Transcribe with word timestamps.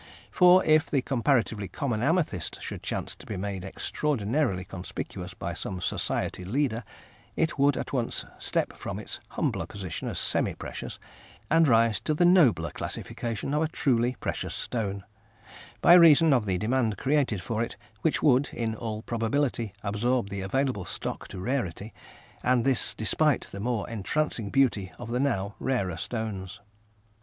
For 0.31 0.65
if 0.65 0.89
the 0.89 1.03
comparatively 1.03 1.67
common 1.67 2.01
amethyst 2.01 2.59
should 2.59 2.81
chance 2.81 3.15
to 3.15 3.25
be 3.27 3.37
made 3.37 3.63
extraordinarily 3.63 4.65
conspicuous 4.65 5.35
by 5.35 5.53
some 5.53 5.79
society 5.79 6.43
leader, 6.43 6.83
it 7.35 7.59
would 7.59 7.77
at 7.77 7.93
once 7.93 8.25
step 8.39 8.73
from 8.73 8.97
its 8.97 9.19
humbler 9.27 9.67
position 9.67 10.07
as 10.07 10.17
semi 10.17 10.55
precious, 10.55 10.97
and 11.51 11.67
rise 11.67 11.99
to 11.99 12.15
the 12.15 12.25
nobler 12.25 12.71
classification 12.71 13.53
of 13.53 13.61
a 13.61 13.67
truly 13.67 14.15
precious 14.19 14.55
stone, 14.55 15.03
by 15.81 15.93
reason 15.93 16.33
of 16.33 16.47
the 16.47 16.57
demand 16.57 16.97
created 16.97 17.39
for 17.43 17.61
it, 17.61 17.77
which 18.01 18.23
would, 18.23 18.49
in 18.53 18.73
all 18.73 19.03
probability, 19.03 19.71
absorb 19.83 20.31
the 20.31 20.41
available 20.41 20.83
stock 20.83 21.27
to 21.27 21.39
rarity; 21.39 21.93
and 22.41 22.65
this 22.65 22.95
despite 22.95 23.41
the 23.51 23.59
more 23.59 23.87
entrancing 23.87 24.49
beauty 24.49 24.91
of 24.97 25.11
the 25.11 25.19
now 25.19 25.53
rarer 25.59 25.95
stones. 25.95 26.59